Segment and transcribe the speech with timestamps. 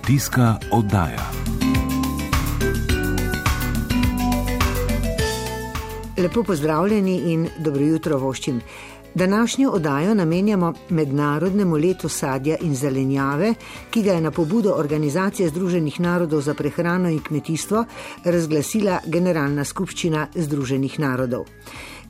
[0.00, 1.30] Kmetijska oddaja.
[6.18, 8.60] Lepo pozdravljeni in dobro jutro voščim.
[9.14, 13.54] Današnjo oddajo namenjamo Mednarodnemu letu sadja in zelenjave,
[13.90, 17.84] ki ga je na pobudo Organizacije Združenih narodov za prehrano in kmetijstvo
[18.24, 21.44] razglasila Generalna skupščina Združenih narodov.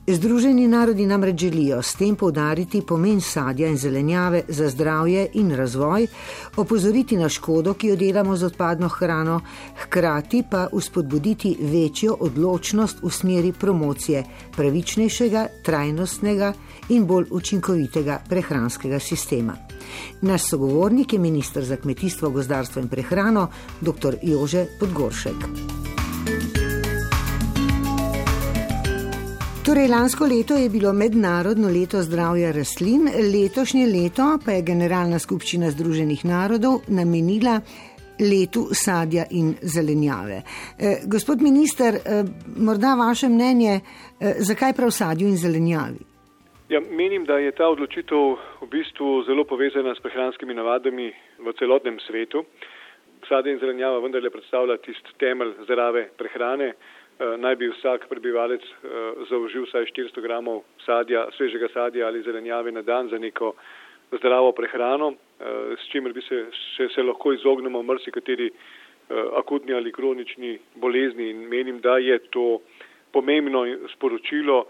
[0.07, 6.07] Združeni narodi namreč želijo s tem povdariti pomen sadja in zelenjave za zdravje in razvoj,
[6.57, 9.41] opozoriti na škodo, ki jo delamo z odpadno hrano,
[9.83, 14.23] hkrati pa uspodbuditi večjo odločnost v smeri promocije
[14.55, 16.53] pravičnejšega, trajnostnega
[16.89, 19.53] in bolj učinkovitega prehranskega sistema.
[20.21, 23.47] Naš sogovornik je ministr za kmetijstvo, gozdarstvo in prehrano,
[23.81, 24.15] dr.
[24.23, 25.80] Jože Podgoršek.
[29.71, 33.03] Torej, lansko leto je bilo mednarodno leto zdravja rastlin,
[33.33, 37.53] letošnje leto pa je Generalna skupščina Združenih narodov namenila
[38.31, 40.41] letu sadja in zelenjave.
[40.43, 42.01] Eh, gospod minister, eh,
[42.67, 46.03] morda vaše mnenje, eh, zakaj prav sadju in zelenjavi?
[46.73, 48.23] Ja, menim, da je ta odločitev
[48.63, 51.07] v bistvu zelo povezana s prehranskimi navadami
[51.45, 52.43] v celotnem svetu.
[53.29, 56.73] Sadje in zelenjava vendarle predstavlja tisti temelj zdrave prehrane.
[57.21, 58.87] Eh, naj bi vsak prebivalec eh,
[59.29, 63.53] zaužil vsaj 400 gramov sadja, svežega sadja ali zelenjave na dan za neko
[64.11, 66.45] zdravo prehrano, eh, s čimer bi se,
[66.77, 68.49] se, se lahko izognemo mrsikateri
[69.35, 71.29] akutni ali kronični bolezni.
[71.29, 72.61] In menim, da je to
[73.11, 74.65] pomembno sporočilo,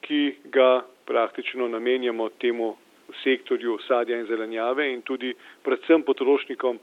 [0.00, 2.74] ki ga praktično namenjamo temu
[3.22, 6.78] sektorju sadja in zelenjave in tudi predvsem potrošnikom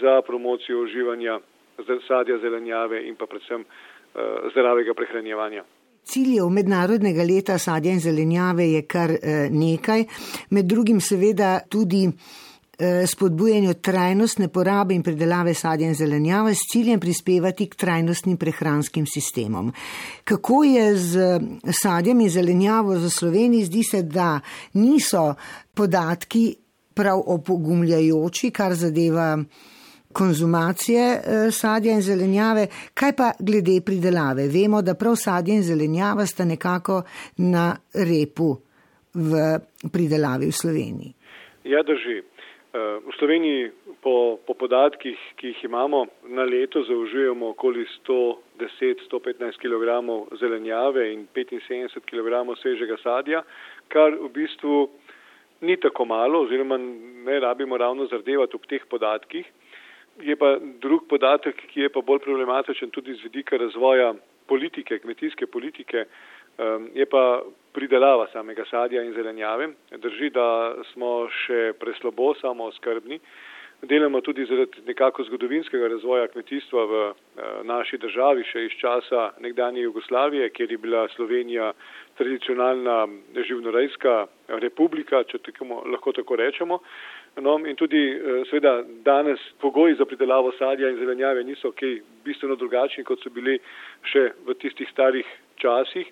[0.00, 1.40] za promocijo uživanja
[2.06, 3.64] sadja, zelenjave in pa predvsem
[4.52, 5.64] zdravega prehranjevanja.
[6.04, 10.04] Ciljev mednarodnega leta sadja in zelenjave je kar eh, nekaj,
[10.50, 17.00] med drugim seveda tudi eh, spodbujanju trajnostne porabe in predelave sadja in zelenjave s ciljem
[17.00, 19.72] prispevati k trajnostnim prehranskim sistemom.
[20.24, 21.40] Kako je z
[21.82, 23.66] sadjem in zelenjavo za Slovenijo?
[23.66, 24.40] Zdi se, da
[24.72, 25.34] niso
[25.74, 26.54] podatki
[26.94, 29.38] prav opogumljajoči, kar zadeva
[30.14, 34.48] konzumacije eh, sadja in zelenjave, kaj pa glede pridelave?
[34.48, 37.02] Vemo, da prav sadje in zelenjava sta nekako
[37.36, 38.54] na repu
[39.14, 39.58] v
[39.92, 41.12] pridelavi v Sloveniji.
[41.64, 42.22] Ja, drži.
[42.74, 43.70] Eh, v Sloveniji
[44.02, 49.86] po, po podatkih, ki jih imamo, na leto zaužijemo okoli 110-115 kg
[50.40, 53.44] zelenjave in 75 kg svežega sadja,
[53.88, 54.88] kar v bistvu
[55.62, 59.46] ni tako malo oziroma ne rabimo ravno zardevati ob teh podatkih.
[60.22, 64.12] Je pa drug podatek, ki je pa bolj problematičen tudi z vidika razvoja
[64.46, 66.04] politike, kmetijske politike,
[66.58, 67.42] um, je pa
[67.72, 69.72] pridelava samega sadja in zelenjave.
[69.90, 73.18] Drži, da smo še preslabo samo skrbni.
[73.84, 77.16] Delamo tudi zaradi nekako zgodovinskega razvoja kmetijstva v uh,
[77.66, 81.72] naši državi, še iz časa nekdanje Jugoslavije, kjer je bila Slovenija
[82.16, 83.02] tradicionalna
[83.48, 84.14] živnorejska
[84.62, 86.80] republika, če tako, lahko tako rečemo.
[87.36, 92.54] No, in tudi eh, seveda danes pogoji za pridelavo sadja in zelenjave niso kaj bistveno
[92.54, 93.58] drugačni, kot so bili
[94.06, 95.26] še v tistih starih
[95.58, 96.06] časih.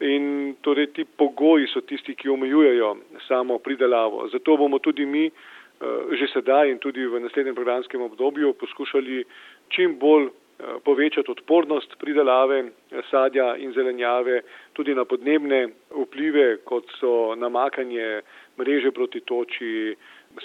[0.00, 2.96] In torej ti pogoji so tisti, ki omejujejo
[3.28, 4.28] samo pridelavo.
[4.32, 9.24] Zato bomo tudi mi eh, že sedaj in tudi v naslednjem programskem obdobju poskušali
[9.68, 12.64] čim bolj eh, povečati odpornost pridelave
[13.10, 14.40] sadja in zelenjave
[14.72, 18.22] tudi na podnebne vplive, kot so namakanje
[18.56, 19.96] mreže proti toči,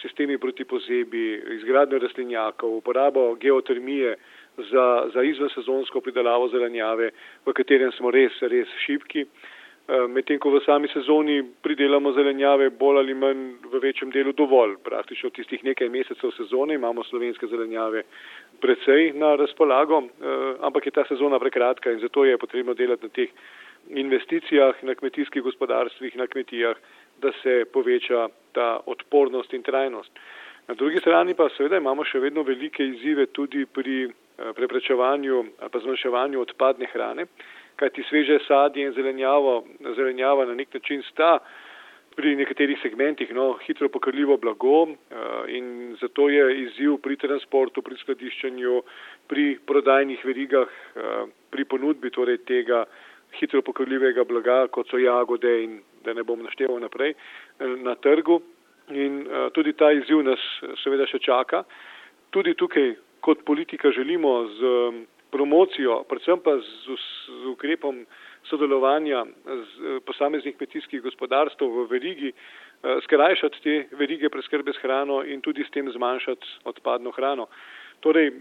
[0.02, 4.16] sistemi proti pozebi, izgradnjo rastlinjakov, uporabo geotermije
[4.58, 7.12] za, za izvensezonsko pridelavo zelenjave,
[7.46, 9.26] v katerem smo res, res šipki.
[9.92, 14.78] Eh, medtem ko v sami sezoni pridelamo zelenjave bolj ali manj v večjem delu dovolj,
[14.86, 18.04] praktično tistih nekaj mesecev sezone imamo slovenske zelenjave
[18.62, 23.10] precej na razpolago, eh, ampak je ta sezona prekratka in zato je potrebno delati na
[23.10, 23.30] teh
[23.90, 26.78] investicijah, na kmetijskih gospodarstvih, na kmetijah,
[27.22, 30.12] da se poveča ta odpornost in trajnost.
[30.68, 35.72] Na drugi strani pa seveda imamo še vedno velike izzive tudi pri eh, preprečevanju ali
[35.74, 37.26] pa zmanjševanju odpadne hrane,
[37.76, 39.64] kajti sveže sadje in zelenjavo,
[39.96, 41.40] zelenjava na nek način sta
[42.16, 47.98] pri nekaterih segmentih no, hitro pokrljivo blago eh, in zato je izziv pri transportu, pri
[48.04, 48.82] skladiščenju,
[49.28, 52.86] pri prodajnih verigah, eh, pri ponudbi torej tega
[53.40, 57.14] hitro pokrljivega blaga, kot so jagode in da ne bom našteval naprej,
[57.60, 58.42] na trgu.
[58.92, 60.42] In uh, tudi ta izziv nas
[60.84, 61.64] seveda še čaka.
[62.32, 65.02] Tudi tukaj kot politika želimo z um,
[65.32, 68.04] promocijo, predvsem pa z, z ukrepom
[68.50, 72.32] sodelovanja z posameznih kmetijskih gospodarstv v verigi,
[73.06, 77.48] skrajšati te verige preskrbe s hrano in tudi s tem zmanjšati odpadno hrano.
[78.02, 78.32] Torej,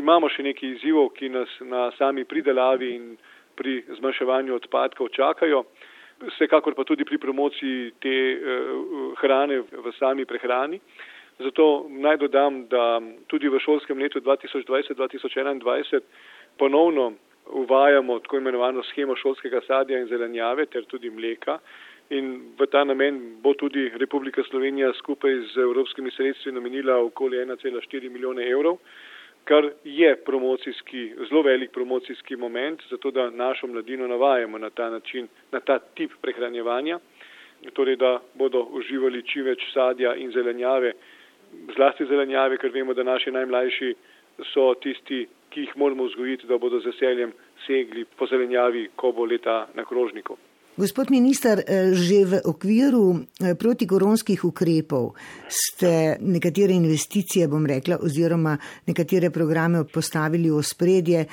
[0.00, 3.16] imamo še nekaj izzivov, ki nas na sami pridelavi in
[3.54, 5.66] pri zmanjševanju odpadkov čakajo.
[6.28, 10.80] Vsekakor pa tudi pri promociji te uh, hrane v sami prehrani.
[11.42, 16.00] Zato naj dodam, da tudi v šolskem letu 2020-2021
[16.58, 17.12] ponovno
[17.46, 21.58] uvajamo tako imenovano schemo šolskega sadja in zelenjave ter tudi mleka.
[22.10, 28.10] In v ta namen bo tudi Republika Slovenija skupaj z evropskimi sredstvi namenila okoli 1,4
[28.10, 28.76] milijone evrov,
[29.44, 35.28] kar je promocijski, zelo velik promocijski moment, zato da našo mladino navajamo na ta način,
[35.52, 36.98] na ta tip prehranjevanja,
[37.72, 40.92] torej da bodo uživali čim več sadja in zelenjave,
[41.74, 43.94] zlasti zelenjave, ker vemo, da naši najmlajši
[44.52, 47.32] so tisti, ki jih moramo vzgojiti, da bodo z veseljem
[47.66, 50.38] segli po zelenjavi, ko bo leta na krožniku.
[50.72, 55.12] Gospod minister, eh, že v okviru eh, protikoronskih ukrepov
[55.44, 58.56] ste nekatere investicije, bom rekla, oziroma
[58.88, 61.26] nekatere programe postavili v spredje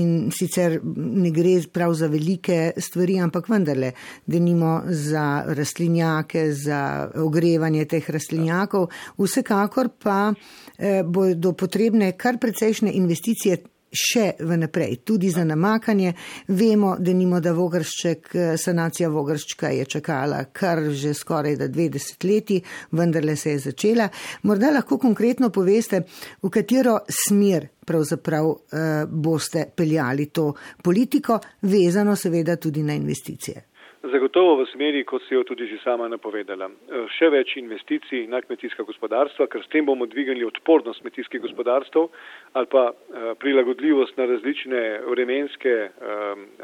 [0.00, 3.92] in sicer ne gre prav za velike stvari, ampak vendarle,
[4.24, 8.88] da nimo za rastlinjake, za ogrevanje teh rastlinjakov.
[9.20, 16.12] Vsekakor pa eh, bodo potrebne kar precejšnje investicije še vnaprej, tudi za namakanje.
[16.48, 21.88] Vemo, da nimo, da vogršček, eh, sanacija vogrščka je čakala kar že skoraj da dve
[21.88, 22.62] desetletji,
[22.92, 24.08] vendarle se je začela.
[24.42, 26.02] Morda lahko konkretno poveste,
[26.42, 33.75] v katero smer pravzaprav eh, boste peljali to politiko, vezano seveda tudi na investicije.
[34.06, 36.68] Zagotovo v smeri, kot si jo tudi že sama napovedala.
[36.70, 42.06] E, še več investicij na kmetijska gospodarstva, ker s tem bomo dvigali odpornost kmetijskih gospodarstv
[42.54, 45.90] ali pa e, prilagodljivost na različne vremenske e,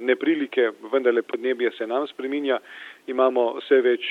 [0.07, 2.61] neprilike, vendarle podnebje se nam spreminja,
[3.11, 4.07] imamo vse več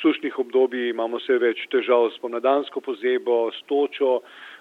[0.00, 4.20] sušnih obdobij, imamo vse več težav s pomladansko pozebo, s točo,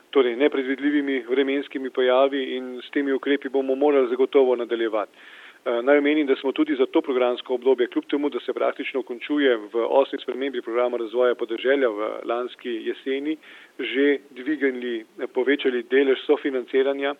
[0.09, 5.34] torej nepredvidljivimi vremenskimi pojavi in s temi ukrepi bomo morali zagotovo nadaljevati.
[5.65, 9.01] Eh, naj omenim, da smo tudi za to programsko obdobje, kljub temu, da se praktično
[9.03, 13.37] končuje v osmi spremembi programa razvoja podeželja v lanski jeseni,
[13.79, 17.15] že dvignili, eh, povečali delež sofinanciranja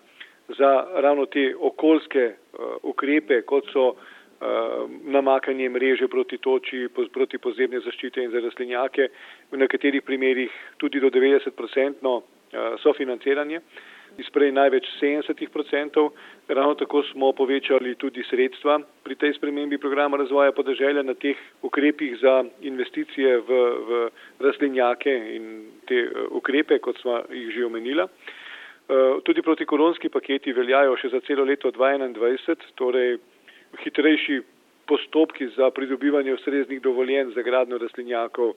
[0.58, 3.96] za ravno te okoljske uh, ukrepe, kot so
[5.04, 9.08] namakanje mreže proti toči, proti pozemne zaščite in za rastlinjake,
[9.52, 12.24] v nekaterih primerjih tudi do 90-procentno uh,
[12.84, 13.62] sofinanciranje.
[14.18, 16.14] Iz prej največ 70 odstotkov.
[16.48, 22.18] Ravno tako smo povečali tudi sredstva pri tej spremembi programa razvoja podeželja na teh ukrepih
[22.22, 23.50] za investicije v,
[23.88, 24.10] v
[24.40, 25.46] rastlinjake in
[25.90, 28.06] te eh, ukrepe, kot smo jih že omenila.
[28.06, 33.18] Eh, tudi protikoronski paketi veljajo še za celo leto 2021, torej
[33.82, 34.42] hitrejši
[34.86, 38.54] postopki za pridobivanje ustreznih dovoljenj za gradno rastlinjakov,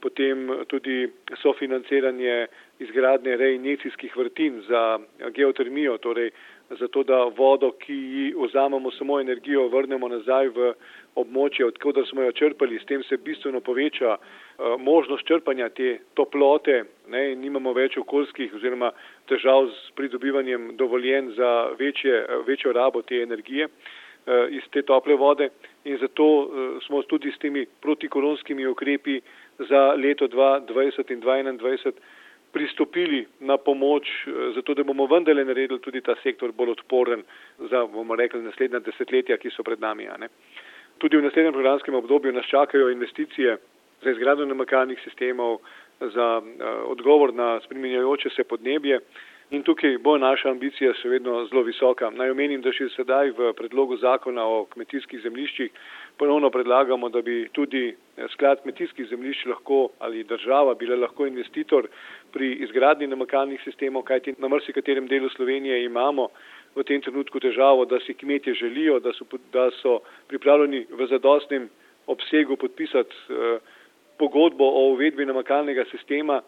[0.00, 1.08] potem tudi
[1.42, 2.46] sofinanciranje
[2.80, 4.98] izgradnje reinjecijskih vrtin za
[5.36, 6.30] geotermijo, torej
[6.70, 10.72] za to, da vodo, ki ji vzamemo samo energijo, vrnemo nazaj v
[11.18, 16.84] območje, odkud smo jo črpali, s tem se bistveno poveča uh, možnost črpanja te toplote,
[17.08, 18.92] ne, nimamo več okoljskih oziroma
[19.28, 23.68] težav s pridobivanjem dovoljen za večje, večjo rabo te energije
[24.50, 25.48] iz te tople vode.
[25.84, 26.50] In zato
[26.86, 29.20] smo tudi s temi protikoronskimi ukrepi
[29.68, 31.92] za leto 2020 in 2021
[32.52, 37.22] pristopili na pomoč, eh, zato da bomo vendarle naredili tudi ta sektor bolj odporen
[37.70, 40.08] za, bomo rekli, naslednja desetletja, ki so pred nami.
[40.98, 43.56] Tudi v naslednjem programskem obdobju nas čakajo investicije
[44.02, 45.58] za izgradnjo namakalnih sistemov,
[46.00, 49.00] za uh, odgovor na spreminjajoče se podnebje.
[49.50, 52.06] In tukaj bo naša ambicija še vedno zelo visoka.
[52.14, 55.72] Naj omenim, da še sedaj v predlogu zakona o kmetijskih zemljiščih
[56.22, 61.90] ponovno predlagamo, da bi tudi eh, sklad kmetijskih zemljišč lahko ali država bila lahko investitor
[62.30, 66.28] pri izgradnji namakalnih sistemov, kajti na marsikaterem delu Slovenije imamo
[66.78, 69.98] v tem trenutku težavo, da si kmetje želijo, da so, da so
[70.30, 71.66] pripravljeni v zadostnem
[72.06, 73.58] obsegu podpisati eh,
[74.14, 76.38] pogodbo o uvedbi namakalnega sistema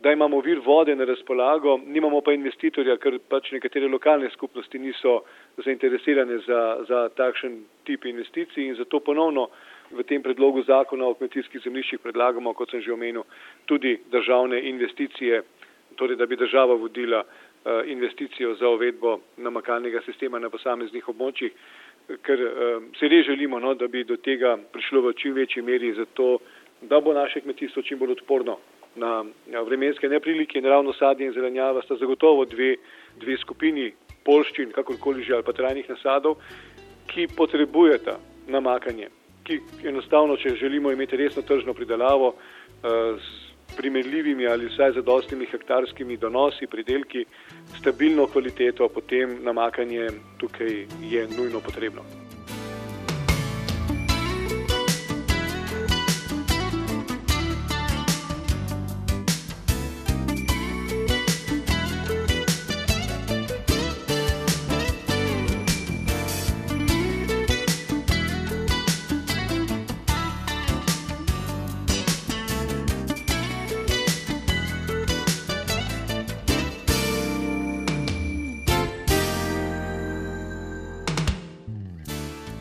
[0.00, 5.20] da imamo vir vode na razpolago, nimamo pa investitorja, ker pač nekatere lokalne skupnosti niso
[5.64, 9.50] zainteresirane za, za takšen tip investicij in zato ponovno
[9.90, 13.26] v tem predlogu zakona o kmetijskih zemljiščih predlagamo, kot sem že omenil,
[13.66, 15.42] tudi državne investicije,
[16.00, 21.52] torej da bi država vodila uh, investicijo za uvedbo namakalnega sistema na posameznih območjih,
[22.24, 25.92] ker uh, se res želimo, no, da bi do tega prišlo v čim večji meri,
[25.92, 26.38] zato
[26.80, 28.56] da bo naše kmetijstvo čim bolj odporno
[28.96, 32.76] na vremenske neprilike in ravno sadje in zelenjava sta zagotovo dve,
[33.20, 33.92] dve skupini
[34.24, 36.38] polščin, kakorkoli že ali pa trajnih nasadov,
[37.10, 38.18] ki potrebujeta
[38.48, 39.08] namakanje,
[39.44, 43.30] ki enostavno, če želimo imeti resno tržno pridelavo, eh,
[43.76, 47.24] primerljivimi ali vsaj zadostnimi hektarskimi donosi, pridelki,
[47.78, 52.19] stabilno kvaliteto, potem namakanje tukaj je nujno potrebno.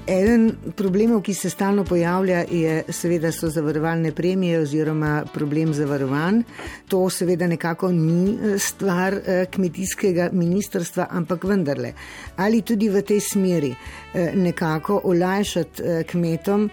[0.09, 6.41] Eden problemov, ki se stalno pojavlja, je seveda so zavarovalne premije oziroma problem zavarovanj.
[6.89, 11.93] To seveda nekako ni eh, stvar eh, kmetijskega ministrstva, ampak vendarle.
[12.41, 16.69] Ali tudi v tej smeri eh, nekako olajšati kmetom,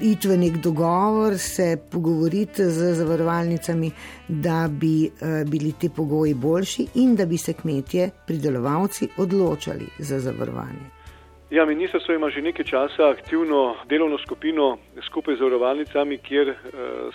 [0.00, 3.90] iti v nek dogovor, se pogovoriti z zavarovalnicami,
[4.28, 5.10] da bi
[5.46, 10.99] bili ti pogoji boljši in da bi se kmetje, pridelovalci odločali za zavarovanje.
[11.50, 16.54] Ja, ministrstvo ima že nekaj časa aktivno delovno skupino skupaj z zavarovalnicami, kjer uh,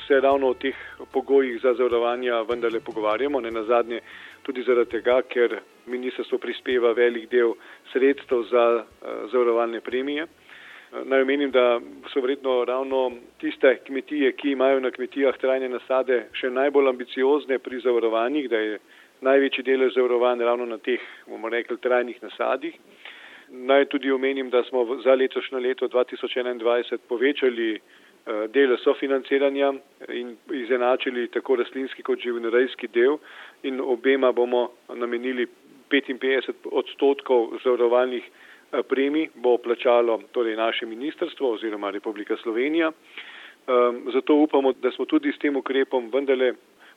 [0.07, 0.75] se ravno o teh
[1.11, 3.39] pogojih za zavarovanja vendarle pogovarjamo.
[3.39, 4.01] Ne na zadnje
[4.43, 7.53] tudi zaradi tega, ker ministrstvo prispeva velik del
[7.93, 10.23] sredstev za uh, zavarovalne premije.
[10.23, 11.79] Uh, naj omenim, da
[12.11, 17.79] so vredno ravno tiste kmetije, ki imajo na kmetijah trajne nasade, še najbolj ambiciozne pri
[17.79, 18.79] zavarovanjih, da je
[19.21, 22.75] največji delež zavarovanj ravno na teh, bomo rekli, trajnih nasadih.
[23.49, 29.73] Naj tudi omenim, da smo za letošnjo leto 2021 povečali eh, dele sofinanciranja
[30.09, 33.17] in izenačili tako rastlinski kot živinorejski del
[33.63, 35.47] in obema bomo namenili
[35.91, 42.91] 55 odstotkov zavarovalnih eh, premij, bo plačalo torej naše ministrstvo oziroma Republika Slovenija.
[43.67, 46.53] Ehm, zato upamo, da smo tudi s tem ukrepom vendarle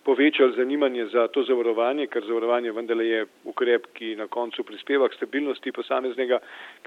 [0.09, 5.19] povečali zanimanje za to zavarovanje, ker zavarovanje vendarle je ukrep, ki na koncu prispeva k
[5.21, 6.39] stabilnosti posameznega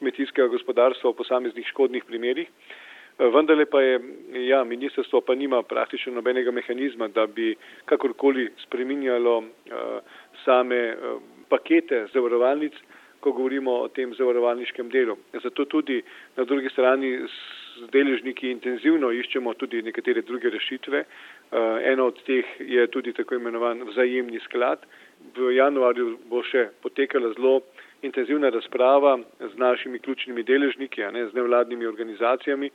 [0.01, 2.49] kmetijskega gospodarstva v posameznih škodnih primerjih.
[2.49, 3.99] Eh, vendarle pa je,
[4.47, 7.53] ja, ministrstvo pa nima praktično nobenega mehanizma, da bi
[7.85, 9.45] kakorkoli spreminjalo uh,
[10.45, 12.73] same uh, pakete zavarovalnic,
[13.21, 15.17] ko govorimo o tem zavarovalniškem delu.
[15.43, 16.01] Zato tudi
[16.37, 21.03] na drugi strani z deležniki intenzivno iščemo tudi nekatere druge rešitve.
[21.51, 24.86] Uh, eno od teh je tudi tako imenovan vzajemni sklad.
[25.36, 27.60] V januarju bo še potekala zelo
[28.01, 32.70] intenzivna razprava z našimi ključnimi deležniki, ne, z nevladnimi organizacijami,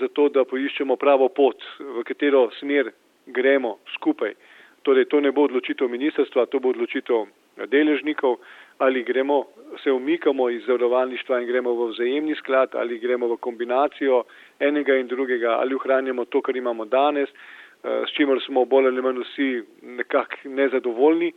[0.00, 2.92] zato da poiščemo pravo pot, v katero smer
[3.26, 4.34] gremo skupaj.
[4.82, 7.26] Torej, to ne bo odločitev ministrstva, to bo odločitev
[7.70, 8.38] deležnikov,
[8.78, 9.44] ali gremo,
[9.82, 14.24] se umikamo iz zavarovalništva in gremo v vzajemni sklad, ali gremo v kombinacijo
[14.58, 19.02] enega in drugega, ali ohranjamo to, kar imamo danes, eh, s čimer smo bolj ali
[19.02, 21.32] manj vsi nekako nezadovoljni,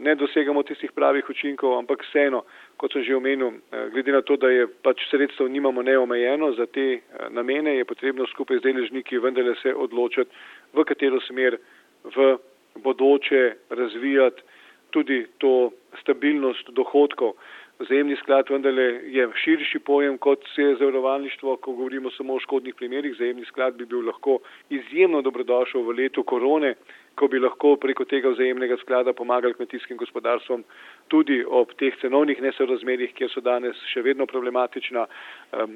[0.00, 2.42] ne dosegamo tistih pravih učinkov, ampak vseeno,
[2.80, 6.66] kot sem že omenil, eh, glede na to, da je pač sredstvo nimamo neomejeno za
[6.66, 10.30] te eh, namene, je potrebno skupaj z deležniki vendarle se odločiti,
[10.72, 11.58] v katero smer
[12.04, 12.36] v
[12.80, 14.42] bodoče razvijati
[14.90, 15.70] tudi to
[16.00, 17.34] stabilnost dohodkov.
[17.80, 23.12] Vzajemni sklad vendarle je širši pojem kot vse zavarovalništvo, ko govorimo samo o škodnih primerih.
[23.14, 24.38] Vzajemni sklad bi bil lahko
[24.70, 26.74] izjemno dobrodošel v letu korone,
[27.14, 30.64] ko bi lahko preko tega vzajemnega sklada pomagali kmetijskim gospodarstvom
[31.08, 35.06] tudi ob teh cenovnih nesorazmerjih, kjer so danes še vedno problematična.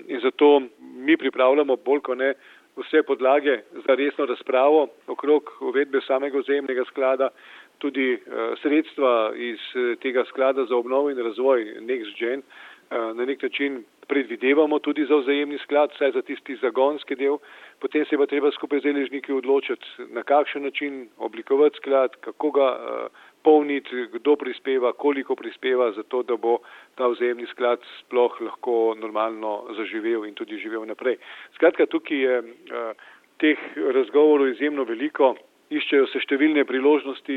[0.08, 2.34] In zato mi pripravljamo bolj kot ne
[2.76, 7.28] vse podlage za resno razpravo okrog uvedbe samega vzajemnega sklada
[7.78, 13.42] tudi uh, sredstva iz uh, tega sklada za obnovo in razvoj NextGen uh, na nek
[13.42, 17.38] način predvidevamo tudi za vzajemni sklad, saj za tisti zagonski del,
[17.80, 22.68] potem se pa treba skupaj z deležniki odločiti, na kakšen način oblikovati sklad, kako ga
[23.44, 26.58] polniti, kdo prispeva, koliko prispeva, zato da bo
[26.94, 31.16] ta vzajemni sklad sploh lahko normalno zaživel in tudi živel naprej.
[31.56, 32.42] Skratka, tukaj je
[33.42, 35.34] teh razgovorov izjemno veliko
[35.70, 37.36] iščejo se številne priložnosti,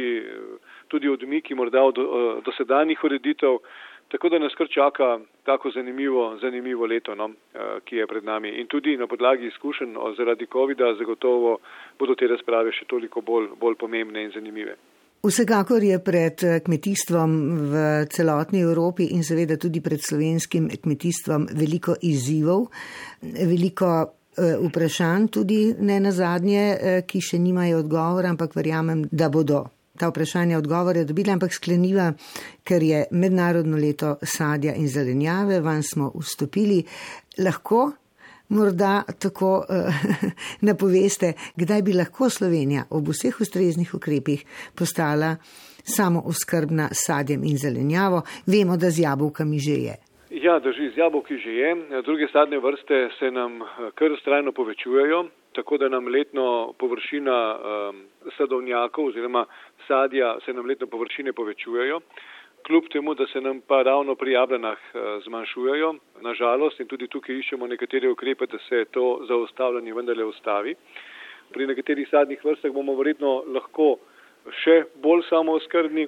[0.91, 1.99] tudi odmiki morda od
[2.45, 3.61] dosedanjih ureditev,
[4.11, 8.49] tako da nas kar čaka tako zanimivo, zanimivo leto, no, eh, ki je pred nami.
[8.59, 11.57] In tudi na podlagi izkušenj zaradi COVID-a zagotovo
[11.99, 14.77] bodo te razprave še toliko bolj, bolj pomembne in zanimive.
[15.27, 17.31] Vsekakor je pred eh, kmetijstvom
[17.71, 22.69] v celotni Evropi in seveda tudi pred slovenskim kmetijstvom veliko izzivov,
[23.21, 29.29] veliko Eh, vprašanj, tudi ne na zadnje, eh, ki še nimajo odgovora, ampak verjamem, da
[29.29, 29.65] bodo
[29.97, 32.11] ta vprašanja odgovore dobili, ampak skleniva,
[32.63, 36.83] ker je mednarodno leto sadja in zelenjave, van smo vstopili,
[37.37, 37.91] lahko
[38.49, 40.03] morda tako uh,
[40.69, 45.35] napoveste, kdaj bi lahko Slovenija ob vseh ustreznih ukrepih postala
[45.83, 48.21] samo oskrbna sadjem in zelenjavo.
[48.45, 49.95] Vemo, da z jabolkami že je.
[50.29, 51.75] Ja, drži, z jabolki že je.
[52.03, 58.01] Druge sadne vrste se nam eh, kar strajno povečujejo, tako da nam letno površina um,
[58.37, 59.45] sadovnjakov oziroma
[59.87, 62.01] sadja se nam letno površine povečujejo
[62.67, 67.39] kljub temu, da se nam pa ravno pri jablanah eh, zmanjšujejo, nažalost, in tudi tukaj
[67.39, 70.75] iščemo nekatere ukrepe, da se to zaustavljanje vendarle ustavi.
[71.53, 73.95] Pri nekaterih sadnih vrstah bomo verjetno lahko
[74.63, 76.07] še bolj samooskrbni,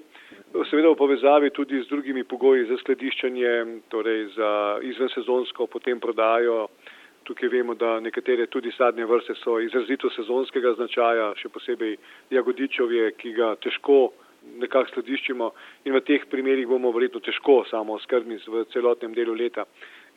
[0.69, 3.51] seveda v povezavi tudi z drugimi pogoji za skladiščanje,
[3.89, 6.67] torej za izvensezonsko potem prodajo.
[7.27, 11.98] Tukaj vemo, da nekatere tudi sadne vrste so izrazito sezonskega značaja, še posebej
[12.34, 14.10] jagodičovje, ki ga težko
[14.58, 15.51] nekako skladiščimo
[15.86, 19.67] in v teh primerjih bomo verjetno težko samo skrbni v celotnem delu leta.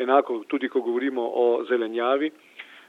[0.00, 2.30] Enako tudi, ko govorimo o zelenjavi,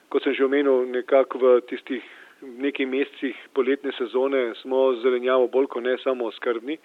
[0.10, 2.06] kot sem že omenil, nekako v tistih
[2.44, 6.78] nekaj mesecih poletne sezone smo zelenjavo bolj kot ne samo skrbni,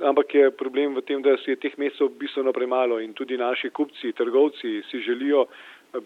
[0.00, 3.70] ampak je problem v tem, da si je teh mesecev bistveno premalo in tudi naši
[3.70, 5.46] kupci, trgovci si želijo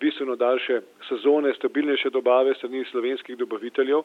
[0.00, 4.02] bistveno daljše sezone, stabilnejše dobave strani slovenskih dobaviteljev.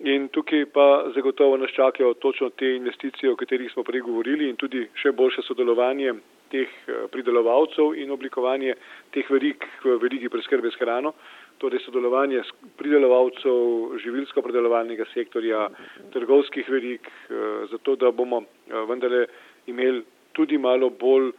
[0.00, 4.56] In tukaj pa zagotovo nas čakajo točno te investicije, o katerih smo prej govorili in
[4.56, 6.14] tudi še boljše sodelovanje
[6.50, 8.74] teh eh, pridelovalcev in oblikovanje
[9.14, 11.12] teh verig v verigi preskrbe s hrano,
[11.58, 12.42] torej sodelovanje
[12.78, 15.68] pridelovalcev živilsko-predelovalnega sektorja,
[16.14, 19.26] trgovskih verig, eh, zato da bomo eh, vendarle
[19.66, 21.32] imeli tudi malo bolj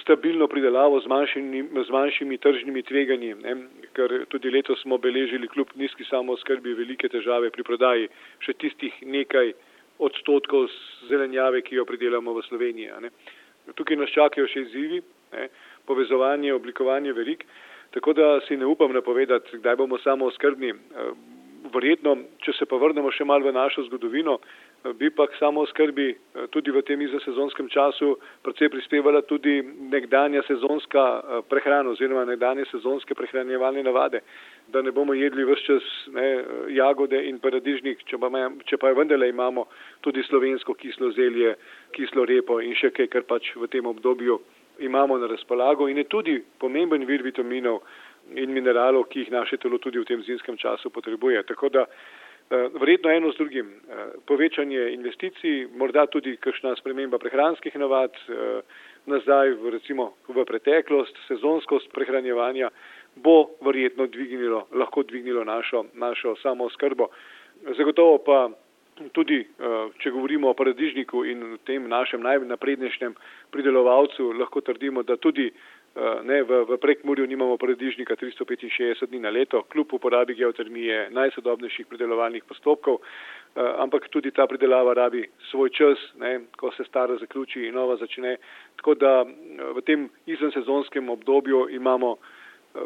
[0.00, 3.56] stabilno pridelavo z manjšimi, z manjšimi tržnimi tveganji, ne?
[3.94, 8.08] ker tudi letos smo beležili kljub nizki samozkrbi velike težave pri prodaji
[8.42, 9.52] še tistih nekaj
[10.02, 10.66] odstotkov
[11.08, 12.90] zelenjave, ki jo pridelamo v Sloveniji.
[13.04, 13.12] Ne?
[13.78, 14.98] Tukaj nas čakajo še izzivi,
[15.32, 15.46] ne?
[15.86, 17.46] povezovanje, oblikovanje verik,
[17.94, 20.74] tako da si ne upam napovedati, kdaj bomo samo skrbni.
[21.74, 24.36] Verjetno, če se pa vrnemo še malo v našo zgodovino,
[24.92, 30.42] bi pa k samo skrbi eh, tudi v tem izasezonskem času predvsej prispevala tudi nekdanja
[30.44, 34.20] sezonska eh, prehrana oziroma nekdanje sezonske prehranjevalne navade,
[34.68, 36.44] da ne bomo jedli vse čas ne,
[36.76, 38.28] jagode in paradižnik, če pa,
[38.68, 39.64] če pa vendarle imamo
[40.04, 41.56] tudi slovensko kislo zelje,
[41.96, 44.42] kislo repo in še kaj, kar pač v tem obdobju
[44.78, 47.80] imamo na razpolago in je tudi pomemben vir vitaminov
[48.34, 51.42] in mineralov, ki jih naše telo tudi v tem zimskem času potrebuje.
[51.42, 51.86] Tako da
[52.50, 53.66] Eh, verjetno eno z drugim.
[53.66, 58.60] Eh, povečanje investicij, morda tudi kakšna sprememba prehranskih navad, eh,
[59.06, 62.68] nazaj v, recimo v preteklost, sezonskost prehranjevanja
[63.16, 67.08] bo verjetno dvignilo, lahko dvignilo našo, našo samo skrbo.
[67.76, 68.50] Zagotovo pa
[69.12, 69.40] tudi,
[69.98, 73.14] če govorimo o paradižniku in tem našem najnaprednejšnjem
[73.50, 75.50] pridelovalcu, lahko trdimo, da tudi
[75.94, 81.86] Eh, ne, v, v prekmurju nimamo paradižnika 365 dni na leto, kljub uporabi geotermije, najsodobnejših
[81.86, 87.68] pridelovalnih postopkov, eh, ampak tudi ta pridelava rabi svoj čas, ne, ko se stara zaključi
[87.68, 88.36] in nova začne.
[88.82, 92.16] Tako da eh, v tem izvensezonskem obdobju imamo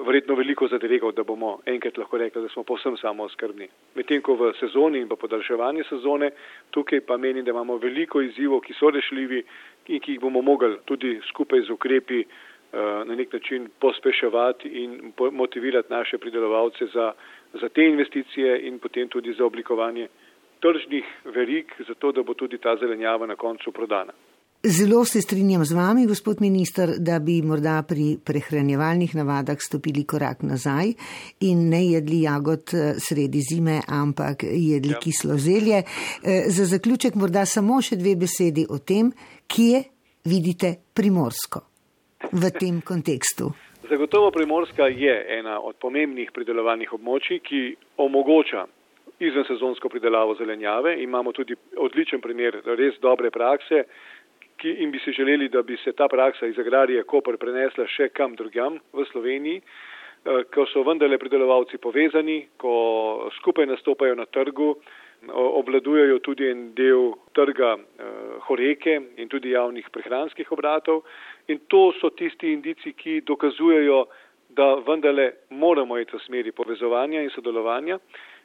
[0.07, 3.68] verjetno veliko zaderegov, da bomo enkrat lahko rekli, da smo povsem samo skrbni.
[3.94, 6.31] Medtem ko v sezoni in pa podaljševanje sezone,
[6.70, 9.42] tukaj pa menim, da imamo veliko izzivov, ki so rešljivi
[9.88, 12.24] in ki jih bomo mogli tudi skupaj z ukrepi
[12.72, 17.12] Eh, na nek način pospeševati in motivirati naše pridelovalce za,
[17.53, 20.09] za te investicije in potem tudi za oblikovanje
[20.61, 24.12] tržnih verig, zato da bo tudi ta zelenjava na koncu prodana.
[24.62, 30.42] Zelo se strinjam z vami, gospod minister, da bi morda pri prehranjevalnih navadah stopili korak
[30.42, 30.88] nazaj
[31.40, 34.99] in ne jedli jagod eh, sredi zime, ampak jedli ja.
[34.99, 35.79] kislo zelje.
[35.79, 39.12] Eh, za zaključek morda samo še dve besedi o tem,
[39.47, 39.85] kje
[40.27, 41.62] vidite primorsko
[42.33, 43.53] v tem kontekstu?
[43.88, 47.62] Zagotovo Primorska je ena od pomembnih pridelovalnih območij, ki
[47.97, 48.66] omogoča
[49.18, 50.99] izven sezonsko pridelavo zelenjave.
[51.03, 53.85] Imamo tudi odličen primer res dobre prakse
[54.59, 58.11] ki, in bi si želeli, da bi se ta praksa iz agrarije Koper prenesla še
[58.12, 64.75] kam drugam v Sloveniji, eh, ko so vendarle pridelovalci povezani, ko skupaj nastopajo na trgu,
[65.27, 71.03] obladujejo tudi en del trga uh, horeke in tudi javnih prehranskih obratov.
[71.49, 74.05] In to so tisti indici, ki dokazujejo,
[74.49, 77.99] da vendarle moramo iti v smeri povezovanja in sodelovanja.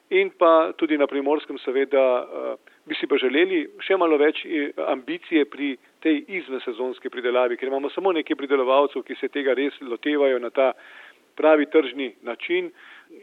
[0.10, 4.74] In pa tudi na primorskem seveda uh, bi si pa želeli še malo več eh,
[4.90, 5.74] ambicije pri
[6.04, 10.74] tej izvensezonski pridelavi, ker imamo samo nekaj pridelovalcev, ki se tega res lotevajo na ta
[11.40, 12.70] pravi tržni način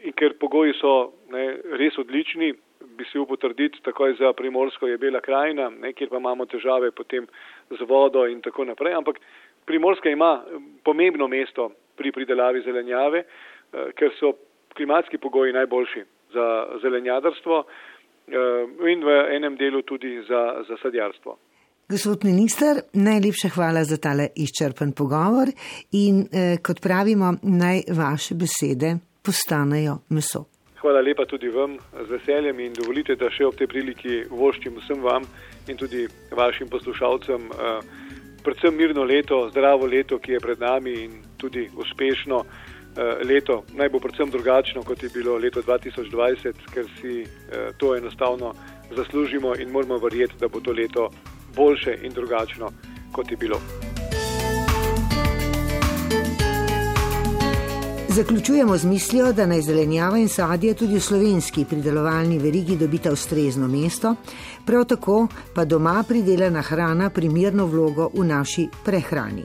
[0.03, 1.45] in ker pogoji so ne,
[1.79, 2.53] res odlični,
[2.97, 6.91] bi si upal trditi, takoj za primorsko je bela krajina, ne, kjer pa imamo težave
[6.91, 7.27] potem
[7.69, 8.97] z vodo in tako naprej.
[8.97, 9.19] Ampak
[9.65, 10.41] primorska ima
[10.83, 14.33] pomembno mesto pri pridelavi zelenjave, eh, ker so
[14.75, 16.45] klimatski pogoji najboljši za
[16.81, 17.63] zelenjadarstvo
[18.87, 21.37] in v enem delu tudi za, za sadjarstvo.
[21.91, 25.49] Gospod minister, najlepša hvala za tale izčrpen pogovor
[25.91, 30.45] in eh, kot pravimo, naj vaše besede postanejo meso.
[30.81, 31.75] Hvala lepa tudi vam
[32.07, 35.27] z veseljem in dovolite, da še ob tej priliki voščim vsem vam
[35.67, 37.81] in tudi vašim poslušalcem eh,
[38.43, 43.65] predvsem mirno leto, zdravo leto, ki je pred nami in tudi uspešno eh, leto.
[43.75, 48.55] Naj bo predvsem drugačno, kot je bilo leto 2020, ker si eh, to enostavno
[48.95, 51.09] zaslužimo in moramo verjeti, da bo to leto
[51.55, 52.71] boljše in drugačno,
[53.11, 53.61] kot je bilo.
[58.15, 63.67] Zaključujemo z mislijo, da naj zelenjava in sadje tudi v slovenski pridelovalni verigi dobita ustrezno
[63.67, 64.15] mesto,
[64.65, 69.43] prav tako pa doma pridelana hrana primerno vlogo v naši prehrani.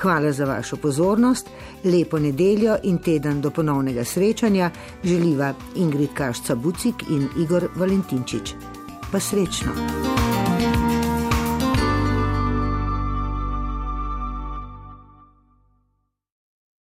[0.00, 1.48] Hvala za vašo pozornost,
[1.84, 4.70] lepo nedeljo in teden do ponovnega srečanja
[5.04, 8.54] želiva Ingrid Kašca Bucik in Igor Valentinčič.
[9.12, 10.21] Pa srečno!